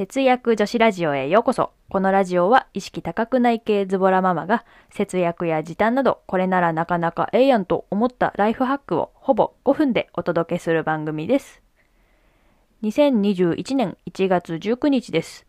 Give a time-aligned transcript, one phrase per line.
[0.00, 1.72] 節約女子ラジオへようこそ。
[1.90, 11.60] このラジオは意識高くない系ズボラママが節約や時短などこれならなかなかええやんと思ったライフハックをほぼ5分でお届けする番組です。
[12.82, 15.46] 2021年1月19日です。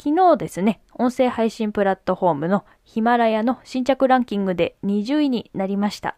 [0.00, 6.16] 昨日ですね、音声配信プラットフォームのヒマラヤの新着ランキングで20位になりました。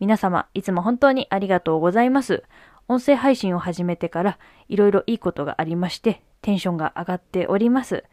[0.00, 2.44] 皆様、いつも本当にありがとうございます。
[2.88, 8.04] 音声配信を始めてからいろいろいいことがありまして、テンションが上がっております。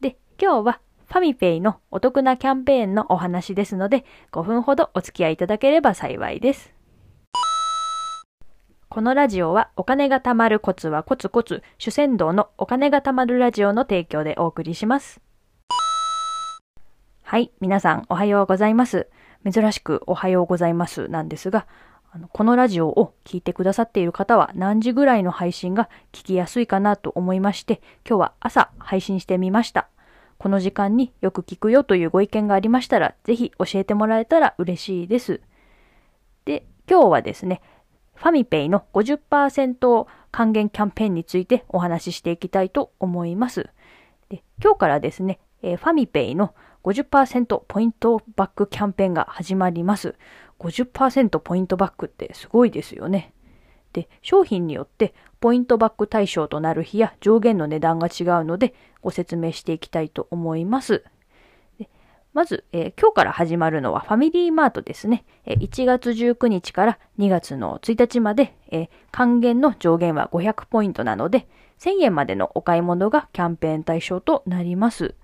[0.00, 6.72] で、今日はファミペイのお得なキャンペーンのお話ですので、5分ほどお付き合いいただければ幸いです。
[8.88, 15.20] このラジオはお金が貯まるコツはコツコツ主戦道のお金が貯まるラジオの提供でお送りします。
[17.22, 19.08] はい、皆さんおはようございます。
[19.44, 21.66] 珍しくおはようございますなんですが、
[22.16, 29.90] あのこのラジオを聞いてくださっている方は何時ぐらいの配信が聞きやすいかなと思いまして、今日は朝配信してみました。
[30.38, 35.42] この時間によく聞くよというご意見がありましたら、ぜひ教えてもらえたら嬉しいです。
[36.46, 37.60] で、今日はですね、
[38.14, 43.68] ファミペイの50%還元キャンペーンについてお話ししていきたいと思います。
[44.30, 46.54] で今日からですね、えーファミペイの
[46.86, 50.14] 50%ポイントバックキャンペーンが始まります。
[50.60, 53.32] 50%ポイントバックってすごいですよね。
[53.92, 61.02] で、商品によってポイントバック対象となる日や上限の値段が違うのでご説明していきたいと思います。
[62.32, 65.24] まず、えー今日から始まるのはファミリーマートですね。
[65.44, 71.48] えー1月19日から2月の1日まで、えー還元の上限は500ポイントなので、
[71.80, 75.16] 1000円までのお買い物がキャンペーン対象となります。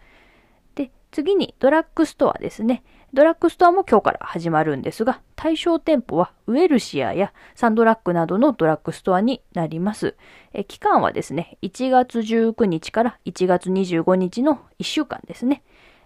[1.12, 2.82] 次にドラッグストアですね。
[3.12, 10.16] ドラッグストアも今日から始まるんですが、対象店舗はウェルシアやサンドラッグなどのドラッグストアになります。
[10.54, 15.62] え期間はですね、1月19日から1月25日の1週間ですね。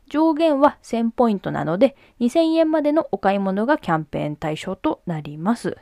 [0.08, 5.76] 上限は1000ポイントなので、2000円までのお買い物がキャンペーン対象となります。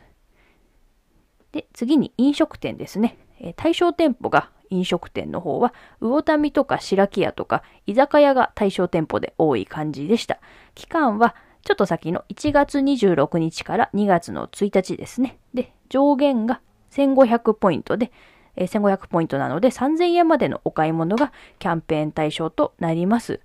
[1.52, 3.16] で、次に飲食店ですね。
[3.56, 10.38] 対象店舗が飲食店の方は、魚民とか白木屋とか居酒屋が対象店舗で多い感じでした。
[10.74, 15.38] 期間はちょっと先の1月26日から2月の1日ですね。
[15.54, 16.60] で、上限が
[16.90, 18.12] 1500ポイントで、
[18.56, 23.40] えー1500ポイントなので3000円までのお買い物がキャンペーン対象となります。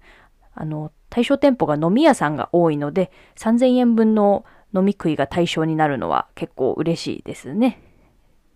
[0.54, 7.82] あの、対象店舗が飲み屋さんが多いので、3000円分の飲み食いが対象になるのは結構嬉しいですね。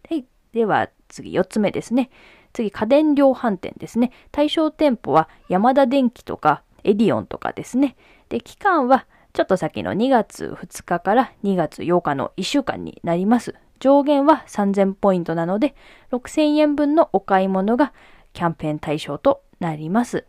[0.09, 0.25] はい。
[0.51, 2.09] では次4つ目ですね。
[2.53, 4.12] 次、家電量販店ですね。
[4.31, 7.96] 対象店舗は山田電機とかエディオンとかですね。
[8.30, 13.56] で、期間はちょっと先の2月2日から2月8日の1週間になります。
[13.80, 15.75] 上限は3000ポイントなので、
[16.12, 17.94] 6000円分のお買い物が
[18.34, 20.25] キャンペーン対象となります。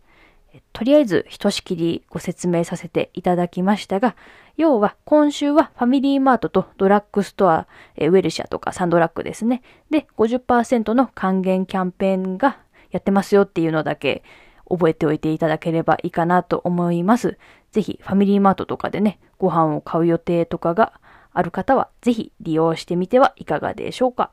[0.73, 4.15] とりあえず、ひとしきりご説明させていただきましたが、
[4.57, 7.67] 要は今週はファミリーマートとドラッグストア、
[7.97, 9.61] ウェルシアとかサンドラッグですね。
[9.89, 12.57] で、50%の還元キャンペーンが
[12.91, 14.23] やってますよっていうのだけ
[14.69, 17.37] 覚えておいていただければいいかなと思います。
[17.71, 20.93] ぜひファミリーマートとかでね、ご飯を買う予定とかが
[21.33, 24.31] ある方は、ぜひ利用してみてはいかがでしょうか。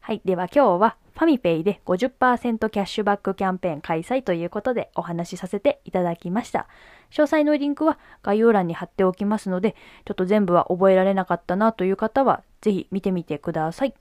[0.00, 0.20] はい。
[0.24, 6.68] では今日はファミペイで50%キャッシュバックキャンペーン開催ということでお話しさせていただきました。
[7.10, 13.94] 詳細のリンクは概要欄に貼っておきますので、ちょっと全部は覚えられなかったなという方は、ぜひ見てみてください。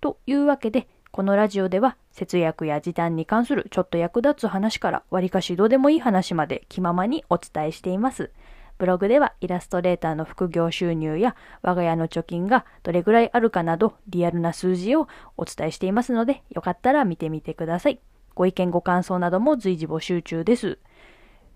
[0.00, 8.30] というわけで、このラジオでは節約や時短に関するちょっと役立つ話から割かしどうでもいい話まで気ままにお伝えしています。
[8.78, 18.00] ブログではイラストレーターの副業収入や我が家の貯金がどれぐらいあるかなどリアルな数字をお伝えしていますのでよかったら見てみてください。
[18.34, 20.78] ご意見ご感想なども随時募集中です。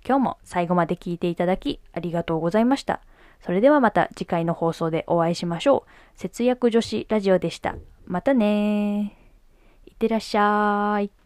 [0.06, 3.00] 今日も最後まで聞いていただきありがとうございました。
[3.40, 6.18] それではまた次回の放送でお会いしましょう。
[6.18, 7.76] 節約女子ラジオでした。
[8.06, 9.90] またねー。
[9.90, 11.17] いってらっしゃい。